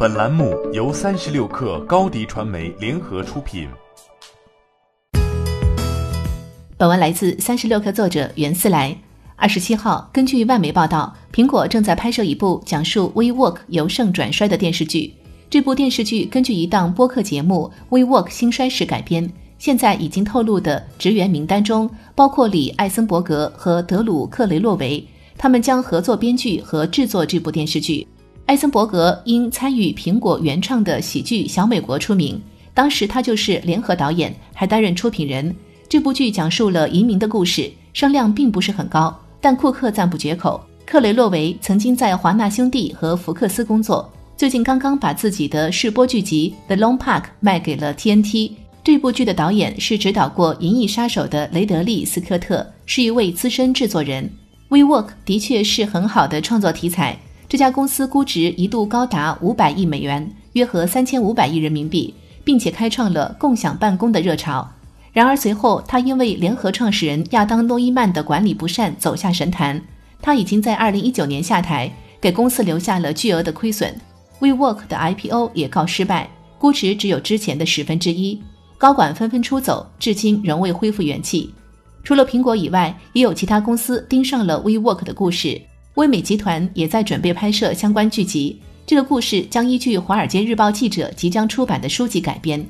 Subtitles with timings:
[0.00, 3.66] 本栏目由三十六氪高低传媒联合出品。
[6.76, 8.96] 本文来自三十六氪作者袁思来。
[9.34, 15.12] 二十七号，根据外媒报道，苹果正在拍摄一部讲述 WeWork 由盛转衰的电视剧。
[15.50, 19.28] 这部电视剧根据一档播客节目《WeWork 兴衰史》改编。
[19.58, 25.04] 现在已经透露的职员名单中，包括李艾森伯格和德鲁克雷洛维，
[25.36, 28.06] 他们将合作编剧和制作这部电视剧。
[28.48, 32.40] 艾森伯格因参与苹果原创的喜剧《小美国》出名，
[32.72, 35.54] 当时他就是联合导演，还担任出品人。
[35.86, 40.58] 这部剧讲述了移民的故事，声量并不是很高，但库克赞不绝口。
[40.86, 48.52] 克雷洛维曾经在华纳兄弟和福克斯工作，最近刚刚把自己的试播剧集《The Long Park》卖给了 TNT。
[48.82, 54.26] 这部剧的导演是指导过《银翼杀手》的雷德利·斯科特，是一位资深制作人。
[54.70, 57.14] WeWork 的确是很好的创作题材。
[57.48, 62.12] 这家公司估值一度高达五百亿美元，约合三千五百亿人民币，
[62.44, 64.68] 并且开创了共享办公的热潮。
[65.14, 69.80] 然而随后，他因为联合创始人亚当·诺伊曼的管理不善走下神坛。
[70.20, 73.98] 他已经在二零一九年下台，给公司留下了巨额的亏损。
[74.40, 78.38] WeWork 的 IPO 也告失败，估值只有之前的十分之一。
[78.76, 81.54] 高管纷纷出走，至今仍未恢复元气。
[82.04, 85.60] 除了苹果以外，也有其他公司盯上了 WeWork 的故事。
[85.98, 88.56] 威美集团也在准备拍摄相关剧集。
[88.86, 92.64] 这个故事将依据《华尔街日报》记者即将出版的书籍改编。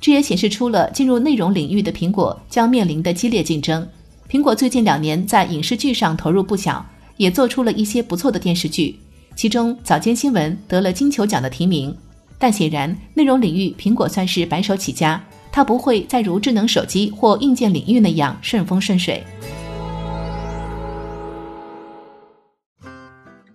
[0.00, 3.86] 这也显示出了进入内容领域的苹果将面临的激烈竞争。
[4.30, 8.96] 苹果最近两年在影视剧上投入不小，也做出了一些不错的电视剧，
[9.34, 11.92] 其中早间新闻得了金球奖的提名。
[12.38, 15.20] 但显然，内容领域苹果算是白手起家。
[15.50, 19.22] 它不会再如智能手机或硬件领域那样顺风顺水。